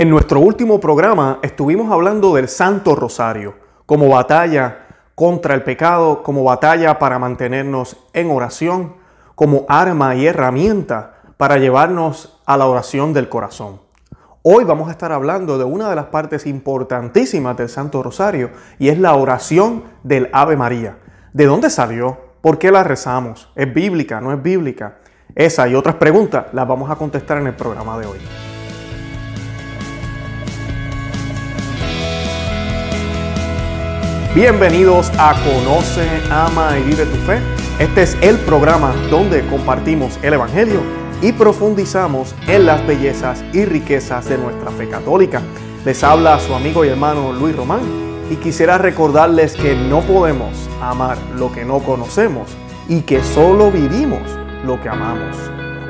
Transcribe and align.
En 0.00 0.08
nuestro 0.08 0.40
último 0.40 0.80
programa 0.80 1.40
estuvimos 1.42 1.92
hablando 1.92 2.34
del 2.34 2.48
Santo 2.48 2.96
Rosario 2.96 3.56
como 3.84 4.08
batalla 4.08 4.86
contra 5.14 5.52
el 5.52 5.62
pecado, 5.62 6.22
como 6.22 6.42
batalla 6.42 6.98
para 6.98 7.18
mantenernos 7.18 7.98
en 8.14 8.30
oración, 8.30 8.94
como 9.34 9.66
arma 9.68 10.14
y 10.14 10.26
herramienta 10.26 11.16
para 11.36 11.58
llevarnos 11.58 12.40
a 12.46 12.56
la 12.56 12.64
oración 12.64 13.12
del 13.12 13.28
corazón. 13.28 13.82
Hoy 14.42 14.64
vamos 14.64 14.88
a 14.88 14.92
estar 14.92 15.12
hablando 15.12 15.58
de 15.58 15.64
una 15.64 15.90
de 15.90 15.96
las 15.96 16.06
partes 16.06 16.46
importantísimas 16.46 17.58
del 17.58 17.68
Santo 17.68 18.02
Rosario 18.02 18.52
y 18.78 18.88
es 18.88 18.98
la 18.98 19.14
oración 19.14 19.84
del 20.02 20.30
Ave 20.32 20.56
María. 20.56 20.96
¿De 21.34 21.44
dónde 21.44 21.68
salió? 21.68 22.16
¿Por 22.40 22.58
qué 22.58 22.70
la 22.70 22.84
rezamos? 22.84 23.52
¿Es 23.54 23.70
bíblica? 23.74 24.18
¿No 24.22 24.32
es 24.32 24.42
bíblica? 24.42 24.96
Esa 25.34 25.68
y 25.68 25.74
otras 25.74 25.96
preguntas 25.96 26.46
las 26.54 26.66
vamos 26.66 26.90
a 26.90 26.96
contestar 26.96 27.36
en 27.36 27.48
el 27.48 27.54
programa 27.54 27.98
de 27.98 28.06
hoy. 28.06 28.49
Bienvenidos 34.32 35.10
a 35.18 35.34
Conoce, 35.42 36.06
Ama 36.30 36.78
y 36.78 36.84
Vive 36.84 37.04
tu 37.04 37.16
Fe. 37.26 37.40
Este 37.80 38.02
es 38.02 38.16
el 38.20 38.38
programa 38.38 38.94
donde 39.10 39.44
compartimos 39.48 40.20
el 40.22 40.34
Evangelio 40.34 40.82
y 41.20 41.32
profundizamos 41.32 42.36
en 42.46 42.64
las 42.64 42.86
bellezas 42.86 43.42
y 43.52 43.64
riquezas 43.64 44.28
de 44.28 44.38
nuestra 44.38 44.70
fe 44.70 44.88
católica. 44.88 45.42
Les 45.84 46.04
habla 46.04 46.38
su 46.38 46.54
amigo 46.54 46.84
y 46.84 46.88
hermano 46.90 47.32
Luis 47.32 47.56
Román 47.56 47.80
y 48.30 48.36
quisiera 48.36 48.78
recordarles 48.78 49.56
que 49.56 49.74
no 49.74 50.00
podemos 50.02 50.70
amar 50.80 51.18
lo 51.34 51.50
que 51.50 51.64
no 51.64 51.80
conocemos 51.80 52.56
y 52.88 53.00
que 53.00 53.24
solo 53.24 53.72
vivimos 53.72 54.22
lo 54.64 54.80
que 54.80 54.88
amamos. 54.88 55.36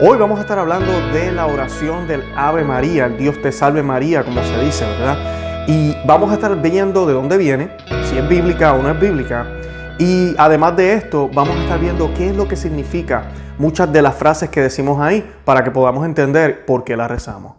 Hoy 0.01 0.17
vamos 0.17 0.39
a 0.39 0.43
estar 0.43 0.59
hablando 0.59 0.91
de 1.13 1.31
la 1.31 1.47
oración 1.47 2.09
del 2.09 2.25
Ave 2.35 2.65
María, 2.65 3.05
el 3.05 3.19
Dios 3.19 3.43
te 3.43 3.53
salve 3.53 3.83
María, 3.83 4.25
como 4.25 4.43
se 4.43 4.65
dice, 4.65 4.87
¿verdad? 4.87 5.67
Y 5.69 5.95
vamos 6.07 6.31
a 6.31 6.35
estar 6.35 6.57
viendo 6.63 7.05
de 7.05 7.13
dónde 7.13 7.37
viene, 7.37 7.77
bíblica 8.29 8.75
o 8.75 8.83
no 8.83 8.91
es 8.91 9.01
bíblica. 9.01 9.47
Y 9.99 10.35
además 10.39 10.77
de 10.77 10.95
esto, 10.95 11.31
vamos 11.33 11.57
a 11.57 11.63
estar 11.63 11.79
viendo 11.79 12.13
qué 12.15 12.31
es 12.31 12.37
lo 12.37 12.49
que 12.49 12.57
significa 12.57 13.25
muchas 13.59 13.93
de 13.93 14.01
las 14.01 14.15
frases 14.15 14.49
que 14.49 14.63
decimos 14.63 15.01
ahí 15.01 15.31
para 15.45 15.63
que 15.63 15.71
podamos 15.71 16.07
entender 16.07 16.65
por 16.65 16.83
qué 16.83 16.97
la 16.97 17.07
rezamos. 17.07 17.57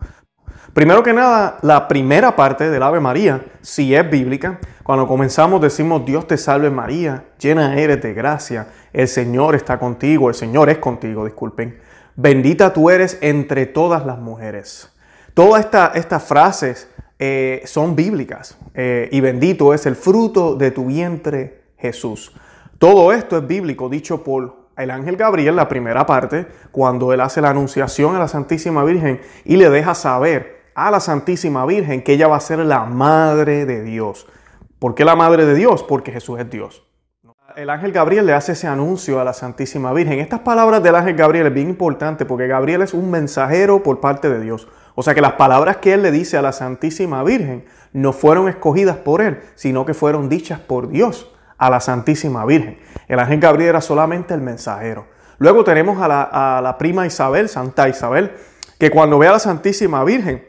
Primero 0.73 1.03
que 1.03 1.13
nada, 1.13 1.57
la 1.61 1.87
primera 1.87 2.35
parte 2.35 2.69
del 2.69 2.81
Ave 2.81 2.99
María, 2.99 3.45
si 3.61 3.93
es 3.93 4.09
bíblica, 4.09 4.59
cuando 4.83 5.05
comenzamos 5.05 5.61
decimos 5.61 6.05
Dios 6.05 6.25
te 6.27 6.37
salve 6.37 6.71
María, 6.71 7.25
llena 7.37 7.77
eres 7.77 8.01
de 8.01 8.13
gracia, 8.13 8.67
el 8.93 9.07
Señor 9.07 9.53
está 9.53 9.77
contigo, 9.77 10.29
el 10.29 10.35
Señor 10.35 10.69
es 10.69 10.79
contigo, 10.79 11.25
disculpen. 11.25 11.79
Bendita 12.15 12.73
tú 12.73 12.89
eres 12.89 13.17
entre 13.21 13.65
todas 13.65 14.05
las 14.05 14.17
mujeres. 14.17 14.91
Todas 15.33 15.67
estas 15.93 16.23
frases 16.23 16.89
eh, 17.23 17.61
son 17.65 17.95
bíblicas. 17.95 18.57
Eh, 18.73 19.07
y 19.11 19.21
bendito 19.21 19.75
es 19.75 19.85
el 19.85 19.95
fruto 19.95 20.55
de 20.55 20.71
tu 20.71 20.87
vientre, 20.87 21.61
Jesús. 21.77 22.33
Todo 22.79 23.13
esto 23.13 23.37
es 23.37 23.45
bíblico, 23.45 23.89
dicho 23.89 24.23
por 24.23 24.55
el 24.75 24.89
ángel 24.89 25.17
Gabriel, 25.17 25.55
la 25.55 25.69
primera 25.69 26.07
parte, 26.07 26.47
cuando 26.71 27.13
él 27.13 27.21
hace 27.21 27.39
la 27.39 27.51
anunciación 27.51 28.15
a 28.15 28.19
la 28.19 28.27
Santísima 28.27 28.83
Virgen 28.83 29.21
y 29.45 29.57
le 29.57 29.69
deja 29.69 29.93
saber 29.93 30.63
a 30.73 30.89
la 30.89 30.99
Santísima 30.99 31.63
Virgen 31.67 32.01
que 32.01 32.13
ella 32.13 32.27
va 32.27 32.37
a 32.37 32.39
ser 32.39 32.57
la 32.57 32.85
madre 32.85 33.67
de 33.67 33.83
Dios. 33.83 34.25
¿Por 34.79 34.95
qué 34.95 35.05
la 35.05 35.15
madre 35.15 35.45
de 35.45 35.53
Dios? 35.53 35.83
Porque 35.83 36.11
Jesús 36.11 36.39
es 36.39 36.49
Dios. 36.49 36.83
El 37.55 37.69
ángel 37.69 37.91
Gabriel 37.91 38.25
le 38.25 38.33
hace 38.33 38.51
ese 38.51 38.67
anuncio 38.67 39.19
a 39.19 39.23
la 39.23 39.33
Santísima 39.33 39.91
Virgen. 39.93 40.19
Estas 40.19 40.41
palabras 40.41 40.83
del 40.83 40.95
ángel 40.95 41.15
Gabriel 41.15 41.47
es 41.47 41.53
bien 41.53 41.69
importante 41.69 42.25
porque 42.25 42.47
Gabriel 42.47 42.81
es 42.81 42.93
un 42.93 43.09
mensajero 43.09 43.83
por 43.83 43.99
parte 43.99 44.29
de 44.29 44.39
Dios. 44.39 44.67
O 44.95 45.03
sea 45.03 45.15
que 45.15 45.21
las 45.21 45.33
palabras 45.33 45.77
que 45.77 45.93
él 45.93 46.03
le 46.03 46.11
dice 46.11 46.37
a 46.37 46.41
la 46.41 46.51
Santísima 46.51 47.23
Virgen 47.23 47.65
no 47.93 48.13
fueron 48.13 48.47
escogidas 48.47 48.97
por 48.97 49.21
él, 49.21 49.41
sino 49.55 49.85
que 49.85 49.93
fueron 49.93 50.29
dichas 50.29 50.59
por 50.59 50.89
Dios 50.89 51.31
a 51.57 51.69
la 51.69 51.79
Santísima 51.79 52.45
Virgen. 52.45 52.79
El 53.07 53.19
ángel 53.19 53.39
Gabriel 53.39 53.69
era 53.69 53.81
solamente 53.81 54.33
el 54.33 54.41
mensajero. 54.41 55.07
Luego 55.37 55.63
tenemos 55.63 56.01
a 56.01 56.61
la, 56.61 56.75
prima 56.77 57.07
Isabel, 57.07 57.49
Santa 57.49 57.89
Isabel, 57.89 58.33
que 58.77 58.91
cuando 58.91 59.17
ve 59.17 59.27
a 59.27 59.33
la 59.33 59.39
Santísima 59.39 60.03
Virgen 60.03 60.45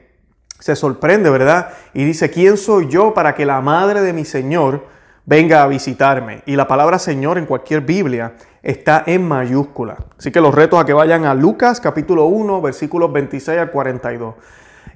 se 0.58 0.76
sorprende, 0.76 1.30
¿verdad? 1.30 1.70
Y 1.94 2.04
dice, 2.04 2.30
¿quién 2.30 2.56
soy 2.56 2.88
yo 2.88 3.14
para 3.14 3.34
que 3.34 3.46
la 3.46 3.60
madre 3.60 4.02
de 4.02 4.12
mi 4.12 4.24
Señor 4.24 4.92
venga 5.24 5.62
a 5.62 5.68
visitarme? 5.68 6.42
Y 6.46 6.56
la 6.56 6.66
palabra 6.66 6.98
Señor 6.98 7.38
en 7.38 7.46
cualquier 7.46 7.82
Biblia 7.82 8.34
está 8.62 9.02
en 9.06 9.26
mayúscula. 9.26 9.98
Así 10.18 10.30
que 10.30 10.40
los 10.40 10.54
retos 10.54 10.80
a 10.80 10.84
que 10.84 10.92
vayan 10.92 11.24
a 11.24 11.34
Lucas 11.34 11.80
capítulo 11.80 12.26
1, 12.26 12.60
versículos 12.60 13.12
26 13.12 13.58
al 13.58 13.70
42. 13.70 14.34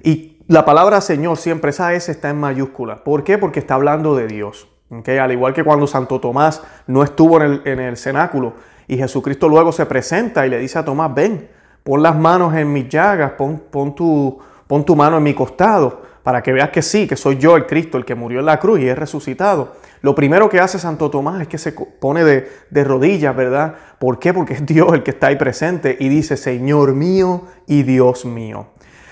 Y 0.03 0.37
la 0.47 0.63
palabra 0.63 1.01
Señor 1.01 1.37
siempre, 1.37 1.71
esa 1.71 1.93
S 1.93 2.11
está 2.11 2.29
en 2.29 2.39
mayúscula. 2.39 3.03
¿Por 3.03 3.23
qué? 3.23 3.37
Porque 3.37 3.59
está 3.59 3.75
hablando 3.75 4.15
de 4.15 4.27
Dios. 4.27 4.67
Al 4.89 5.31
igual 5.33 5.53
que 5.53 5.65
cuando 5.65 5.85
Santo 5.85 6.21
Tomás 6.21 6.63
no 6.87 7.03
estuvo 7.03 7.41
en 7.41 7.79
el, 7.79 7.97
cenáculo 7.97 8.53
y 8.87 8.97
Jesucristo 8.97 9.49
luego 9.49 9.73
se 9.73 9.85
presenta 9.85 10.47
y 10.47 10.49
le 10.49 10.59
dice 10.59 10.79
a 10.79 10.85
Tomás, 10.85 11.13
ven, 11.13 11.49
pon 11.83 12.01
las 12.01 12.15
manos 12.15 12.53
en 12.55 12.71
mis 12.71 12.87
llagas, 12.87 13.31
pon, 13.31 13.61
pon, 13.69 13.93
tu, 13.93 14.39
pon 14.65 14.85
tu 14.85 14.95
mano 14.95 15.17
en 15.17 15.23
mi 15.23 15.33
costado, 15.33 16.03
para 16.23 16.41
que 16.41 16.53
veas 16.53 16.69
que 16.69 16.81
sí, 16.81 17.05
que 17.05 17.17
soy 17.17 17.37
yo 17.37 17.57
el 17.57 17.65
Cristo, 17.65 17.97
el 17.97 18.05
que 18.05 18.15
murió 18.15 18.39
en 18.39 18.45
la 18.45 18.59
cruz 18.59 18.79
y 18.79 18.87
es 18.87 18.97
resucitado. 18.97 19.73
Lo 20.01 20.15
primero 20.15 20.49
que 20.49 20.59
hace 20.59 20.79
Santo 20.79 21.09
Tomás 21.09 21.41
es 21.41 21.47
que 21.47 21.57
se 21.57 21.71
pone 21.71 22.23
de, 22.23 22.83
rodillas, 22.83 23.35
¿verdad? 23.35 23.75
¿Por 23.99 24.19
qué? 24.19 24.33
Porque 24.33 24.53
es 24.53 24.65
Dios 24.65 24.93
el 24.93 25.03
que 25.03 25.11
está 25.11 25.27
ahí 25.27 25.35
presente 25.35 25.97
y 25.99 26.09
dice, 26.09 26.37
Señor 26.37 26.93
mío 26.93 27.43
y 27.65 27.83
Dios 27.83 28.25
mío. 28.25 28.67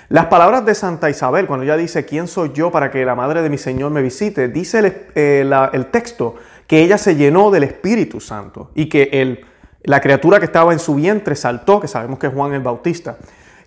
Las 0.10 0.28
palabras 0.28 0.64
de 0.66 0.76
Santa 0.76 1.10
Isabel, 1.10 1.48
cuando 1.48 1.64
ella 1.64 1.78
dice, 1.78 2.06
¿quién 2.06 2.28
soy 2.28 2.52
yo 2.54 2.72
para 2.72 2.92
que 2.92 3.04
la 3.04 3.16
madre 3.16 3.42
de 3.42 3.50
mi 3.50 3.58
Señor 3.58 3.92
me 3.92 4.04
visite? 4.04 4.48
Dice 4.50 4.80
el, 4.80 4.86
eh, 5.16 5.86
texto 5.92 6.36
que 6.68 6.82
ella 6.82 7.00
se 7.00 7.16
llenó 7.16 7.50
del 7.50 7.64
Espíritu 7.64 8.20
Santo 8.20 8.70
y 8.76 8.88
que 8.88 9.10
el, 9.12 9.44
la 9.84 10.02
criatura 10.02 10.40
que 10.40 10.46
estaba 10.46 10.74
en 10.74 10.80
su 10.80 10.94
vientre 10.94 11.36
saltó, 11.36 11.80
que 11.80 11.88
sabemos 11.88 12.20
que 12.20 12.28
es 12.28 12.34
Juan 12.34 12.54
el 12.54 12.62
Bautista. 12.62 13.18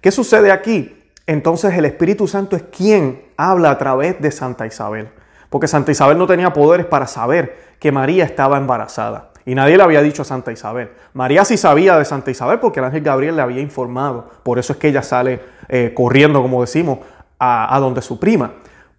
¿Qué 0.00 0.12
sucede 0.12 0.53
aquí? 0.53 0.95
Entonces 1.27 1.75
el 1.77 1.85
Espíritu 1.85 2.29
Santo 2.29 2.55
es 2.55 2.62
quien 2.62 3.25
habla 3.37 3.73
a 3.73 3.79
través 3.79 4.21
de 4.21 4.31
Santa 4.31 4.65
Isabel 4.65 5.09
porque 5.50 5.69
Santa 5.69 5.92
Isabel 5.92 6.19
no 6.19 6.26
tenía 6.26 6.53
poderes 6.53 6.86
para 6.86 7.06
saber 7.06 7.56
que 7.78 7.92
María 7.92 8.25
estaba 8.25 8.59
embarazada. 8.59 9.31
Y 9.47 9.54
nadie 9.54 9.76
le 9.78 9.82
había 9.82 10.03
dicho 10.03 10.22
a 10.22 10.25
Santa 10.25 10.53
Isabel. 10.53 10.91
María 11.14 11.44
sí 11.44 11.56
sabía 11.56 11.97
de 11.98 12.04
Santa 12.04 12.31
Isabel 12.31 12.59
porque 12.59 12.81
el 12.81 12.86
ángel 12.86 13.03
Gabriel 13.03 13.36
le 13.36 13.42
había 13.42 13.62
informado. 13.62 14.28
Por 14.42 14.58
eso 14.58 14.75
es 14.75 14.78
que 14.78 14.88
ella 14.88 15.03
sale 15.03 15.41
eh, 15.69 15.92
corriendo, 15.97 16.42
como 16.42 16.60
decimos, 16.60 16.98
a, 17.38 17.75
a 17.75 17.81
donde 17.81 18.03
su 18.03 18.19
prima. 18.19 18.53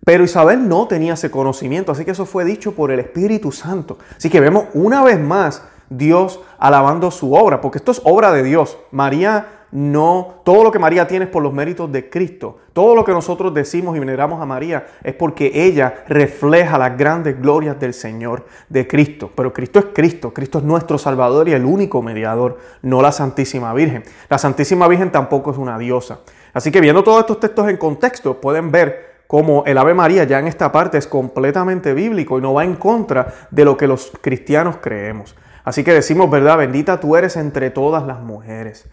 Pero 0.03 0.23
Isabel 0.23 0.67
no 0.67 0.87
tenía 0.87 1.13
ese 1.13 1.29
conocimiento, 1.29 1.91
así 1.91 2.03
que 2.03 2.11
eso 2.11 2.25
fue 2.25 2.45
dicho 2.45 2.73
por 2.73 2.89
el 2.89 2.99
Espíritu 2.99 3.51
Santo. 3.51 3.99
Así 4.17 4.29
que 4.29 4.39
vemos 4.39 4.65
una 4.73 5.03
vez 5.03 5.19
más 5.19 5.61
Dios 5.89 6.39
alabando 6.57 7.11
su 7.11 7.35
obra, 7.35 7.61
porque 7.61 7.77
esto 7.77 7.91
es 7.91 8.01
obra 8.03 8.31
de 8.31 8.41
Dios. 8.41 8.77
María 8.91 9.58
no, 9.71 10.41
todo 10.43 10.63
lo 10.63 10.71
que 10.71 10.79
María 10.79 11.07
tiene 11.07 11.25
es 11.25 11.31
por 11.31 11.43
los 11.43 11.53
méritos 11.53 11.91
de 11.91 12.09
Cristo. 12.09 12.57
Todo 12.73 12.95
lo 12.95 13.05
que 13.05 13.11
nosotros 13.11 13.53
decimos 13.53 13.95
y 13.95 13.99
veneramos 13.99 14.41
a 14.41 14.45
María 14.45 14.87
es 15.03 15.13
porque 15.13 15.51
ella 15.53 16.05
refleja 16.07 16.77
las 16.77 16.97
grandes 16.97 17.39
glorias 17.39 17.79
del 17.79 17.93
Señor, 17.93 18.45
de 18.67 18.87
Cristo. 18.87 19.29
Pero 19.35 19.53
Cristo 19.53 19.79
es 19.79 19.85
Cristo, 19.93 20.33
Cristo 20.33 20.57
es 20.57 20.63
nuestro 20.63 20.97
Salvador 20.97 21.49
y 21.49 21.53
el 21.53 21.65
único 21.65 22.01
mediador, 22.01 22.57
no 22.81 23.01
la 23.01 23.11
Santísima 23.11 23.73
Virgen. 23.73 24.03
La 24.27 24.39
Santísima 24.39 24.87
Virgen 24.87 25.11
tampoco 25.11 25.51
es 25.51 25.57
una 25.57 25.77
diosa. 25.77 26.21
Así 26.53 26.71
que 26.71 26.81
viendo 26.81 27.03
todos 27.03 27.19
estos 27.19 27.39
textos 27.39 27.69
en 27.69 27.77
contexto, 27.77 28.41
pueden 28.41 28.71
ver 28.71 29.19
cómo 29.27 29.63
el 29.67 29.77
Ave 29.77 29.93
María 29.93 30.23
ya 30.23 30.39
en 30.39 30.47
esta 30.47 30.71
parte 30.71 30.97
es 30.97 31.05
completamente 31.05 31.93
bíblico 31.93 32.39
y 32.39 32.41
no 32.41 32.55
va 32.55 32.63
en 32.63 32.75
contra 32.75 33.31
de 33.51 33.65
lo 33.65 33.77
que 33.77 33.85
los 33.85 34.11
cristianos 34.21 34.77
creemos. 34.81 35.35
Así 35.63 35.83
que 35.83 35.93
decimos, 35.93 36.31
¿verdad? 36.31 36.57
Bendita 36.57 36.99
tú 36.99 37.15
eres 37.15 37.37
entre 37.37 37.69
todas 37.69 38.03
las 38.07 38.21
mujeres. 38.21 38.87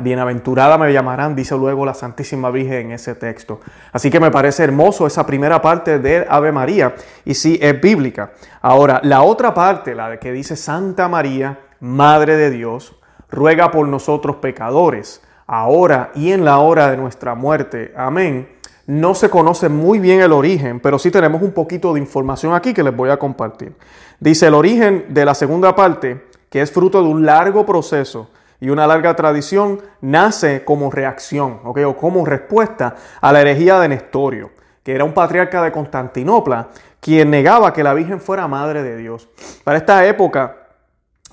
Bienaventurada 0.00 0.76
me 0.76 0.92
llamarán, 0.92 1.36
dice 1.36 1.56
luego 1.56 1.86
la 1.86 1.94
Santísima 1.94 2.50
Virgen 2.50 2.86
en 2.86 2.92
ese 2.92 3.14
texto. 3.14 3.60
Así 3.92 4.10
que 4.10 4.18
me 4.18 4.32
parece 4.32 4.64
hermoso 4.64 5.06
esa 5.06 5.24
primera 5.24 5.62
parte 5.62 6.00
de 6.00 6.26
Ave 6.28 6.50
María 6.50 6.94
y 7.24 7.34
sí 7.34 7.58
es 7.62 7.80
bíblica. 7.80 8.32
Ahora, 8.60 9.00
la 9.04 9.22
otra 9.22 9.54
parte, 9.54 9.94
la 9.94 10.18
que 10.18 10.32
dice 10.32 10.56
Santa 10.56 11.08
María, 11.08 11.60
Madre 11.78 12.36
de 12.36 12.50
Dios, 12.50 12.96
ruega 13.30 13.70
por 13.70 13.86
nosotros 13.86 14.36
pecadores, 14.36 15.22
ahora 15.46 16.10
y 16.14 16.32
en 16.32 16.44
la 16.44 16.58
hora 16.58 16.90
de 16.90 16.96
nuestra 16.96 17.34
muerte. 17.34 17.92
Amén. 17.96 18.48
No 18.86 19.14
se 19.14 19.30
conoce 19.30 19.68
muy 19.68 20.00
bien 20.00 20.20
el 20.20 20.32
origen, 20.32 20.80
pero 20.80 20.98
sí 20.98 21.12
tenemos 21.12 21.40
un 21.40 21.52
poquito 21.52 21.94
de 21.94 22.00
información 22.00 22.52
aquí 22.52 22.74
que 22.74 22.82
les 22.82 22.94
voy 22.94 23.10
a 23.10 23.16
compartir. 23.16 23.76
Dice 24.18 24.48
el 24.48 24.54
origen 24.54 25.06
de 25.10 25.24
la 25.24 25.34
segunda 25.34 25.74
parte, 25.76 26.26
que 26.50 26.60
es 26.60 26.72
fruto 26.72 27.00
de 27.00 27.08
un 27.08 27.24
largo 27.24 27.64
proceso 27.64 28.28
y 28.62 28.70
una 28.70 28.86
larga 28.86 29.16
tradición 29.16 29.80
nace 30.00 30.64
como 30.64 30.88
reacción 30.88 31.58
o 31.64 31.96
como 31.96 32.24
respuesta 32.24 32.94
a 33.20 33.32
la 33.32 33.40
herejía 33.40 33.80
de 33.80 33.88
Nestorio, 33.88 34.52
que 34.84 34.94
era 34.94 35.02
un 35.02 35.12
patriarca 35.12 35.60
de 35.64 35.72
Constantinopla, 35.72 36.68
quien 37.00 37.28
negaba 37.28 37.72
que 37.72 37.82
la 37.82 37.92
Virgen 37.92 38.20
fuera 38.20 38.46
madre 38.46 38.84
de 38.84 38.96
Dios. 38.96 39.28
Para 39.64 39.78
esta 39.78 40.06
época, 40.06 40.58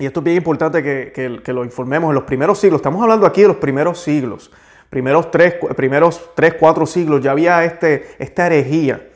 y 0.00 0.06
esto 0.06 0.18
es 0.18 0.24
bien 0.24 0.38
importante 0.38 0.82
que, 0.82 1.40
que 1.44 1.52
lo 1.52 1.64
informemos, 1.64 2.08
en 2.08 2.16
los 2.16 2.24
primeros 2.24 2.58
siglos, 2.58 2.80
estamos 2.80 3.00
hablando 3.00 3.24
aquí 3.26 3.42
de 3.42 3.48
los 3.48 3.58
primeros 3.58 4.00
siglos, 4.00 4.50
primeros 4.90 5.30
tres, 5.30 5.54
primeros 5.76 6.32
tres, 6.34 6.54
cuatro 6.58 6.84
siglos 6.84 7.22
ya 7.22 7.30
había 7.30 7.64
este, 7.64 8.08
esta 8.18 8.48
herejía 8.48 9.08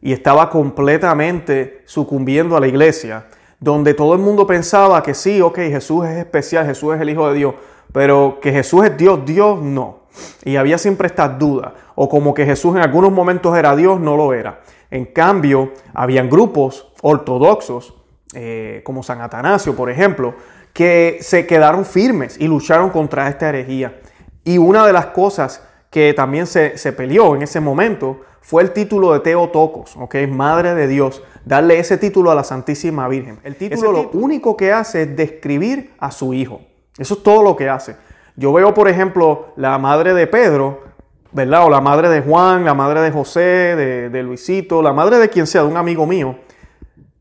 y 0.00 0.12
estaba 0.12 0.50
completamente 0.50 1.82
sucumbiendo 1.84 2.56
a 2.56 2.60
la 2.60 2.66
iglesia, 2.66 3.26
donde 3.60 3.92
todo 3.92 4.14
el 4.14 4.20
mundo 4.20 4.46
pensaba 4.46 5.02
que 5.02 5.14
sí, 5.14 5.40
ok, 5.40 5.56
Jesús 5.56 6.06
es 6.06 6.16
especial, 6.16 6.66
Jesús 6.66 6.94
es 6.94 7.00
el 7.00 7.10
Hijo 7.10 7.28
de 7.28 7.34
Dios, 7.34 7.54
pero 7.92 8.38
que 8.40 8.52
Jesús 8.52 8.84
es 8.86 8.96
Dios, 8.96 9.20
Dios 9.24 9.60
no. 9.60 10.00
Y 10.44 10.56
había 10.56 10.78
siempre 10.78 11.06
estas 11.06 11.38
dudas, 11.38 11.72
o 11.94 12.08
como 12.08 12.32
que 12.32 12.46
Jesús 12.46 12.74
en 12.74 12.82
algunos 12.82 13.12
momentos 13.12 13.56
era 13.56 13.76
Dios, 13.76 14.00
no 14.00 14.16
lo 14.16 14.32
era. 14.32 14.60
En 14.90 15.04
cambio, 15.04 15.72
habían 15.92 16.28
grupos 16.30 16.92
ortodoxos, 17.02 17.94
eh, 18.34 18.80
como 18.84 19.02
San 19.02 19.20
Atanasio, 19.20 19.76
por 19.76 19.90
ejemplo, 19.90 20.34
que 20.72 21.18
se 21.20 21.46
quedaron 21.46 21.84
firmes 21.84 22.40
y 22.40 22.48
lucharon 22.48 22.90
contra 22.90 23.28
esta 23.28 23.48
herejía. 23.48 24.00
Y 24.44 24.58
una 24.58 24.86
de 24.86 24.92
las 24.92 25.06
cosas 25.06 25.62
que 25.90 26.14
también 26.14 26.46
se, 26.46 26.70
peleó 26.92 27.34
en 27.34 27.42
ese 27.42 27.60
momento 27.60 28.20
fue 28.40 28.62
el 28.62 28.72
título 28.72 29.12
de 29.12 29.20
Teotocos, 29.20 29.96
¿ok? 29.96 30.14
Madre 30.28 30.74
de 30.74 30.86
Dios, 30.86 31.22
darle 31.44 31.78
ese 31.78 31.98
título 31.98 32.30
a 32.30 32.34
la 32.34 32.44
Santísima 32.44 33.06
Virgen. 33.08 33.38
El 33.42 33.56
título 33.56 33.92
lo 33.92 34.10
único 34.12 34.56
que 34.56 34.72
hace 34.72 35.02
es 35.02 35.16
describir 35.16 35.92
a 35.98 36.10
su 36.10 36.32
hijo. 36.32 36.62
Eso 36.96 37.14
es 37.14 37.22
todo 37.22 37.42
lo 37.42 37.56
que 37.56 37.68
hace. 37.68 37.96
Yo 38.36 38.52
veo, 38.52 38.72
por 38.72 38.88
ejemplo, 38.88 39.48
la 39.56 39.76
madre 39.78 40.14
de 40.14 40.26
Pedro, 40.26 40.80
¿verdad? 41.32 41.66
O 41.66 41.70
la 41.70 41.80
madre 41.80 42.08
de 42.08 42.22
Juan, 42.22 42.64
la 42.64 42.74
madre 42.74 43.00
de 43.00 43.10
José, 43.10 43.40
de, 43.40 44.22
Luisito, 44.22 44.82
la 44.82 44.92
madre 44.92 45.18
de 45.18 45.28
quien 45.28 45.46
sea, 45.46 45.62
de 45.62 45.68
un 45.68 45.76
amigo 45.76 46.06
mío, 46.06 46.36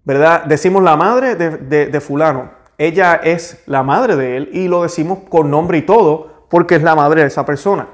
¿verdad? 0.06 0.46
Decimos 0.46 0.84
la 0.84 0.96
madre 0.96 1.36
de, 1.36 1.88
de 1.88 2.02
fulano. 2.02 2.52
Ella 2.78 3.16
es 3.16 3.62
la 3.66 3.84
madre 3.84 4.16
de 4.16 4.38
él 4.38 4.50
y 4.54 4.68
lo 4.68 4.84
decimos 4.84 5.20
con 5.28 5.52
nombre 5.52 5.80
y 5.80 5.82
todo 5.82 6.46
porque 6.50 6.76
es 6.76 6.84
la 6.84 6.96
madre 6.96 7.22
de 7.22 7.28
esa 7.28 7.46
persona. 7.46 7.88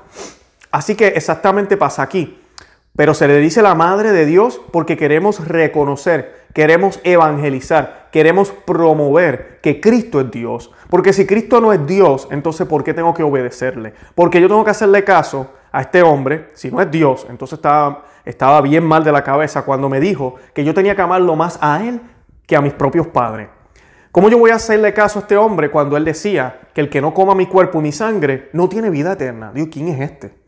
Así 0.76 0.96
que 0.96 1.08
exactamente 1.08 1.78
pasa 1.78 2.02
aquí. 2.02 2.38
Pero 2.98 3.14
se 3.14 3.30
le 3.30 3.38
dice 3.38 3.62
la 3.62 3.76
madre 3.76 4.12
de 4.12 4.26
Dios 4.26 4.60
porque 4.74 4.98
queremos 4.98 5.48
reconocer, 5.48 6.48
queremos 6.54 7.00
evangelizar, 7.06 8.10
queremos 8.12 8.52
promover 8.52 9.62
que 9.62 9.80
Cristo 9.80 10.20
es 10.20 10.32
Dios. 10.32 10.72
Porque 10.90 11.14
si 11.14 11.26
Cristo 11.26 11.62
no 11.62 11.72
es 11.72 11.88
Dios, 11.88 12.28
entonces 12.30 12.68
¿por 12.68 12.84
qué 12.84 12.94
tengo 12.94 13.14
que 13.14 13.24
obedecerle? 13.24 13.94
Porque 14.16 14.42
yo 14.42 14.50
tengo 14.50 14.66
que 14.66 14.72
hacerle 14.72 15.06
caso 15.06 15.54
a 15.72 15.80
este 15.80 16.04
hombre, 16.04 16.50
si 16.56 16.70
no 16.70 16.82
es 16.82 16.92
Dios, 16.92 17.26
entonces 17.30 17.58
estaba, 17.58 18.04
estaba 18.26 18.60
bien 18.60 18.84
mal 18.84 19.06
de 19.06 19.14
la 19.14 19.24
cabeza 19.24 19.64
cuando 19.64 19.88
me 19.88 20.02
dijo 20.02 20.36
que 20.54 20.66
yo 20.66 20.74
tenía 20.74 20.94
que 20.94 21.02
amarlo 21.02 21.38
más 21.38 21.58
a 21.62 21.86
Él 21.86 22.02
que 22.46 22.58
a 22.58 22.62
mis 22.62 22.74
propios 22.74 23.08
padres. 23.08 23.48
¿Cómo 24.12 24.28
yo 24.28 24.38
voy 24.38 24.52
a 24.52 24.56
hacerle 24.56 24.94
caso 24.94 25.20
a 25.20 25.22
este 25.22 25.38
hombre 25.38 25.72
cuando 25.72 25.96
él 25.96 26.04
decía 26.04 26.60
que 26.74 26.82
el 26.82 26.90
que 26.90 27.00
no 27.00 27.14
coma 27.14 27.34
mi 27.34 27.46
cuerpo 27.48 27.80
y 27.80 27.84
mi 27.84 27.92
sangre 27.94 28.50
no 28.52 28.68
tiene 28.68 28.90
vida 28.90 29.14
eterna? 29.14 29.52
Digo, 29.54 29.68
¿quién 29.72 29.88
es 29.88 30.00
este? 30.00 30.45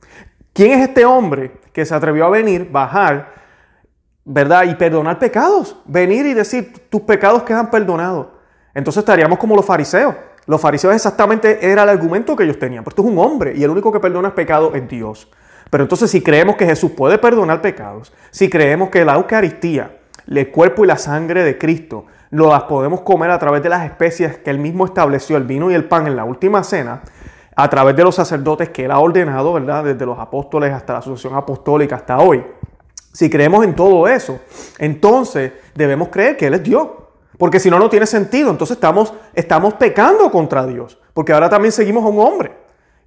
¿Quién 0.58 0.72
es 0.72 0.90
este 0.90 1.06
hombre 1.06 1.52
que 1.72 1.86
se 1.86 1.94
atrevió 1.94 2.26
a 2.26 2.32
venir, 2.32 2.68
bajar, 2.72 3.32
verdad? 4.26 4.64
Y 4.64 4.74
perdonar 4.74 5.20
pecados. 5.20 5.76
Venir 5.86 6.26
y 6.26 6.34
decir, 6.34 6.88
tus 6.90 7.02
pecados 7.02 7.44
quedan 7.44 7.70
perdonados. 7.70 8.30
Entonces 8.74 9.02
estaríamos 9.02 9.38
como 9.38 9.56
los 9.56 9.64
fariseos. 9.64 10.16
Los 10.48 10.60
fariseos 10.60 10.96
exactamente 10.96 11.64
era 11.64 11.84
el 11.84 11.90
argumento 11.90 12.36
que 12.36 12.44
ellos 12.44 12.58
tenían. 12.58 12.84
Porque 12.84 13.00
esto 13.00 13.08
es 13.08 13.16
un 13.16 13.24
hombre 13.24 13.54
y 13.56 13.64
el 13.64 13.70
único 13.70 13.92
que 13.92 14.00
perdona 14.00 14.34
pecados 14.34 14.74
es 14.74 14.90
Dios. 14.90 15.30
Pero 15.70 15.84
entonces 15.84 16.10
si 16.10 16.24
creemos 16.24 16.56
que 16.56 16.66
Jesús 16.66 16.90
puede 16.98 17.20
perdonar 17.20 17.62
pecados, 17.62 18.12
si 18.32 18.50
creemos 18.50 18.90
que 18.90 19.06
la 19.06 19.14
Eucaristía, 19.14 20.00
el 20.28 20.50
cuerpo 20.50 20.84
y 20.84 20.88
la 20.88 20.98
sangre 20.98 21.44
de 21.44 21.60
Cristo, 21.60 22.08
las 22.32 22.64
podemos 22.64 23.02
comer 23.02 23.30
a 23.30 23.38
través 23.38 23.62
de 23.62 23.70
las 23.70 23.86
especies 23.86 24.40
que 24.40 24.50
él 24.50 24.58
mismo 24.58 24.86
estableció, 24.86 25.38
el 25.38 25.44
vino 25.44 25.70
y 25.70 25.76
el 25.76 25.86
pan 25.86 26.08
en 26.08 26.16
la 26.16 26.24
última 26.24 26.64
cena, 26.64 27.04
a 27.60 27.68
través 27.70 27.96
de 27.96 28.04
los 28.04 28.14
sacerdotes 28.14 28.70
que 28.70 28.86
él 28.86 28.92
ha 28.92 29.00
ordenado, 29.00 29.52
¿verdad? 29.54 29.84
Desde 29.84 30.06
los 30.06 30.20
apóstoles 30.20 30.72
hasta 30.72 30.94
la 30.94 31.00
asociación 31.00 31.34
apostólica 31.34 31.96
hasta 31.96 32.20
hoy. 32.20 32.46
Si 33.12 33.32
creemos 33.32 33.66
en 33.66 33.76
todo 33.76 34.08
eso, 34.08 34.40
entonces 34.78 35.54
debemos 35.74 36.10
creer 36.10 36.38
que 36.38 36.46
Él 36.46 36.54
es 36.54 36.62
Dios. 36.62 36.88
Porque 37.36 37.60
si 37.60 37.72
no, 37.72 37.80
no 37.80 37.90
tiene 37.90 38.06
sentido. 38.06 38.52
Entonces 38.52 38.78
estamos, 38.78 39.12
estamos 39.34 39.74
pecando 39.74 40.30
contra 40.30 40.68
Dios. 40.68 41.00
Porque 41.16 41.34
ahora 41.34 41.50
también 41.50 41.72
seguimos 41.72 42.04
a 42.04 42.10
un 42.10 42.20
hombre. 42.20 42.56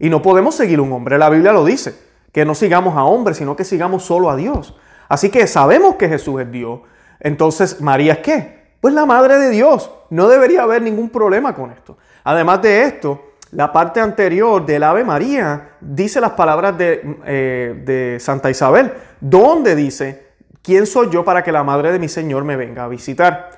Y 0.01 0.11
no 0.11 0.21
podemos 0.21 0.57
seguir 0.57 0.81
a 0.81 0.83
un 0.83 0.93
hombre. 0.93 1.17
La 1.17 1.31
Biblia 1.31 1.53
lo 1.53 1.65
dice. 1.65 1.95
Que 2.33 2.45
no 2.45 2.57
sigamos 2.57 2.97
a 2.97 3.05
hombres, 3.05 3.37
sino 3.37 3.55
que 3.55 3.63
sigamos 3.63 4.03
solo 4.03 4.31
a 4.31 4.35
Dios. 4.35 4.77
Así 5.09 5.31
que 5.31 5.47
sabemos 5.47 5.95
que 5.95 6.09
Jesús 6.09 6.41
es 6.41 6.51
Dios. 6.51 6.81
Entonces, 7.21 7.81
¿María 7.81 8.15
es 8.15 8.19
qué? 8.19 8.75
Pues 8.81 8.95
la 8.95 9.07
madre 9.07 9.39
de 9.39 9.51
Dios. 9.51 9.93
No 10.11 10.27
debería 10.27 10.65
haber 10.65 10.83
ningún 10.83 11.11
problema 11.11 11.55
con 11.55 11.71
esto. 11.71 11.99
Además 12.25 12.63
de 12.63 12.83
esto, 12.83 13.30
la 13.53 13.73
parte 13.73 14.01
anterior 14.01 14.65
del 14.65 14.83
Ave 14.83 15.05
María 15.05 15.71
dice 15.81 16.21
las 16.21 16.33
palabras 16.33 16.79
de, 16.79 17.19
eh, 17.27 17.83
de 17.85 18.21
Santa 18.21 18.51
Isabel, 18.51 18.93
donde 19.21 19.75
dice, 19.75 20.29
¿quién 20.63 20.87
soy 20.87 21.11
yo 21.11 21.25
para 21.25 21.43
que 21.43 21.51
la 21.51 21.65
madre 21.65 21.91
de 21.93 21.99
mi 21.99 22.09
Señor 22.09 22.45
me 22.45 22.57
venga 22.57 22.85
a 22.85 22.89
visitar? 22.89 23.51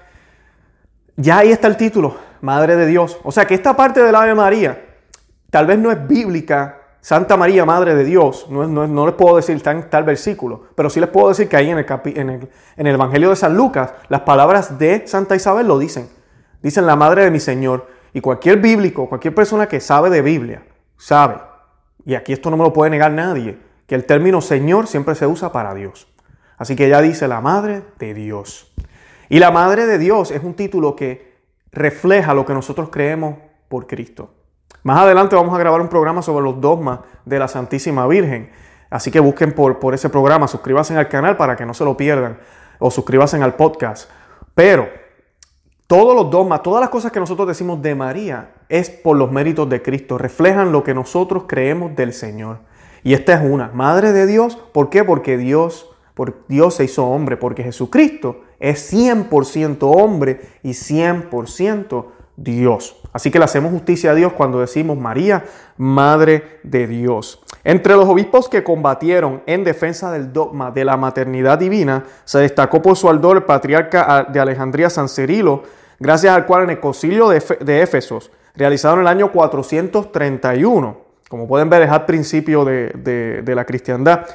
Ya 1.16 1.38
ahí 1.38 1.52
está 1.52 1.68
el 1.68 1.76
título, 1.76 2.16
Madre 2.40 2.76
de 2.76 2.86
Dios. 2.86 3.18
O 3.22 3.32
sea 3.32 3.46
que 3.46 3.54
esta 3.54 3.76
parte 3.76 4.02
del 4.02 4.14
Ave 4.14 4.34
María 4.34 4.82
tal 5.50 5.66
vez 5.66 5.78
no 5.78 5.90
es 5.92 6.06
bíblica, 6.06 6.78
Santa 7.02 7.36
María, 7.36 7.64
Madre 7.66 7.94
de 7.94 8.04
Dios, 8.04 8.46
no, 8.48 9.06
les 9.06 9.14
puedo 9.16 9.36
decir 9.36 9.60
tal, 9.62 10.04
versículo, 10.04 10.68
pero 10.74 10.88
sí 10.88 11.00
les 11.00 11.10
puedo 11.10 11.28
decir 11.28 11.48
que 11.48 11.56
ahí 11.56 11.68
en 11.68 12.86
el 12.86 12.94
Evangelio 12.94 13.30
de 13.30 13.36
San 13.36 13.56
Lucas, 13.56 13.92
las 14.08 14.20
palabras 14.20 14.78
de 14.78 15.06
Santa 15.06 15.34
Isabel 15.34 15.66
lo 15.66 15.78
dicen. 15.78 16.08
Dicen 16.62 16.86
la 16.86 16.96
Madre 16.96 17.24
de 17.24 17.30
mi 17.30 17.40
Señor. 17.40 17.88
Y 18.12 18.20
cualquier 18.20 18.58
bíblico, 18.58 19.08
cualquier 19.08 19.34
persona 19.34 19.66
que 19.66 19.80
sabe 19.80 20.10
de 20.10 20.22
Biblia, 20.22 20.64
sabe, 20.96 21.36
y 22.04 22.14
aquí 22.14 22.32
esto 22.32 22.50
no 22.50 22.56
me 22.56 22.64
lo 22.64 22.72
puede 22.72 22.90
negar 22.90 23.12
nadie, 23.12 23.58
que 23.86 23.94
el 23.94 24.04
término 24.04 24.40
Señor 24.40 24.86
siempre 24.86 25.14
se 25.14 25.26
usa 25.26 25.52
para 25.52 25.74
Dios. 25.74 26.08
Así 26.58 26.76
que 26.76 26.86
ella 26.86 27.00
dice 27.00 27.28
la 27.28 27.40
Madre 27.40 27.82
de 27.98 28.14
Dios. 28.14 28.72
Y 29.28 29.38
la 29.38 29.50
Madre 29.50 29.86
de 29.86 29.98
Dios 29.98 30.30
es 30.30 30.42
un 30.42 30.54
título 30.54 30.94
que 30.94 31.32
refleja 31.72 32.34
lo 32.34 32.44
que 32.44 32.52
nosotros 32.52 32.90
creemos 32.90 33.36
por 33.68 33.86
Cristo. 33.86 34.30
Más 34.82 34.98
adelante 34.98 35.36
vamos 35.36 35.54
a 35.54 35.58
grabar 35.58 35.80
un 35.80 35.88
programa 35.88 36.22
sobre 36.22 36.44
los 36.44 36.60
dogmas 36.60 37.00
de 37.24 37.38
la 37.38 37.48
Santísima 37.48 38.06
Virgen. 38.06 38.50
Así 38.90 39.10
que 39.10 39.20
busquen 39.20 39.52
por, 39.52 39.78
por 39.78 39.94
ese 39.94 40.10
programa, 40.10 40.48
suscríbanse 40.48 40.96
al 40.96 41.08
canal 41.08 41.36
para 41.36 41.56
que 41.56 41.64
no 41.64 41.72
se 41.72 41.84
lo 41.84 41.96
pierdan 41.96 42.38
o 42.78 42.90
suscríbanse 42.90 43.42
al 43.42 43.54
podcast. 43.54 44.10
Pero 44.54 44.88
todos 45.92 46.16
los 46.16 46.30
dogmas, 46.30 46.62
todas 46.62 46.80
las 46.80 46.88
cosas 46.88 47.12
que 47.12 47.20
nosotros 47.20 47.46
decimos 47.46 47.82
de 47.82 47.94
María 47.94 48.52
es 48.70 48.88
por 48.88 49.14
los 49.14 49.30
méritos 49.30 49.68
de 49.68 49.82
Cristo, 49.82 50.16
reflejan 50.16 50.72
lo 50.72 50.82
que 50.82 50.94
nosotros 50.94 51.44
creemos 51.46 51.94
del 51.94 52.14
Señor. 52.14 52.60
Y 53.02 53.12
esta 53.12 53.34
es 53.34 53.42
una, 53.42 53.70
Madre 53.74 54.12
de 54.12 54.26
Dios, 54.26 54.56
¿por 54.56 54.88
qué? 54.88 55.04
Porque 55.04 55.36
Dios, 55.36 55.90
por 56.14 56.46
Dios 56.48 56.76
se 56.76 56.84
hizo 56.84 57.04
hombre, 57.04 57.36
porque 57.36 57.62
Jesucristo 57.62 58.40
es 58.58 58.90
100% 58.90 59.76
hombre 59.82 60.40
y 60.62 60.70
100% 60.70 62.06
Dios. 62.38 62.96
Así 63.12 63.30
que 63.30 63.38
le 63.38 63.44
hacemos 63.44 63.70
justicia 63.70 64.12
a 64.12 64.14
Dios 64.14 64.32
cuando 64.32 64.60
decimos 64.60 64.96
María, 64.96 65.44
Madre 65.76 66.60
de 66.62 66.86
Dios. 66.86 67.42
Entre 67.64 67.96
los 67.96 68.08
obispos 68.08 68.48
que 68.48 68.64
combatieron 68.64 69.42
en 69.44 69.62
defensa 69.62 70.10
del 70.10 70.32
dogma 70.32 70.70
de 70.70 70.86
la 70.86 70.96
maternidad 70.96 71.58
divina, 71.58 72.04
se 72.24 72.38
destacó 72.38 72.80
por 72.80 72.96
su 72.96 73.10
ardor 73.10 73.36
el 73.36 73.42
patriarca 73.42 74.26
de 74.32 74.40
Alejandría 74.40 74.88
San 74.88 75.10
Cirilo, 75.10 75.64
gracias 76.02 76.34
al 76.34 76.44
cual 76.44 76.64
en 76.64 76.70
el 76.70 76.80
concilio 76.80 77.28
de 77.28 77.82
Éfesos, 77.82 78.30
realizado 78.54 78.94
en 78.96 79.00
el 79.02 79.06
año 79.06 79.32
431, 79.32 80.96
como 81.28 81.48
pueden 81.48 81.70
ver 81.70 81.82
es 81.82 81.90
al 81.90 82.04
principio 82.04 82.64
de, 82.64 82.90
de 83.42 83.54
la 83.54 83.64
cristiandad, 83.64 84.26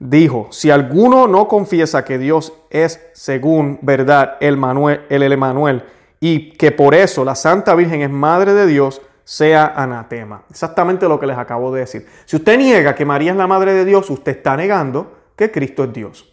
dijo, 0.00 0.48
si 0.50 0.70
alguno 0.70 1.28
no 1.28 1.46
confiesa 1.46 2.04
que 2.04 2.18
Dios 2.18 2.52
es 2.70 3.00
según 3.12 3.78
verdad 3.82 4.38
el, 4.40 4.56
Manuel, 4.56 5.02
el 5.08 5.22
Emanuel, 5.22 5.84
y 6.18 6.52
que 6.52 6.72
por 6.72 6.94
eso 6.94 7.24
la 7.24 7.34
Santa 7.34 7.74
Virgen 7.74 8.02
es 8.02 8.10
Madre 8.10 8.52
de 8.52 8.66
Dios, 8.66 9.00
sea 9.24 9.74
anatema. 9.76 10.42
Exactamente 10.50 11.08
lo 11.08 11.20
que 11.20 11.26
les 11.26 11.38
acabo 11.38 11.72
de 11.72 11.80
decir. 11.80 12.06
Si 12.24 12.34
usted 12.34 12.58
niega 12.58 12.96
que 12.96 13.04
María 13.04 13.30
es 13.30 13.36
la 13.36 13.46
Madre 13.46 13.72
de 13.72 13.84
Dios, 13.84 14.10
usted 14.10 14.38
está 14.38 14.56
negando 14.56 15.18
que 15.36 15.52
Cristo 15.52 15.84
es 15.84 15.92
Dios. 15.92 16.29